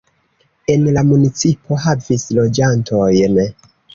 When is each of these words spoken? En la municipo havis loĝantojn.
En 0.75 0.87
la 0.95 1.03
municipo 1.09 1.77
havis 1.83 2.25
loĝantojn. 2.39 3.39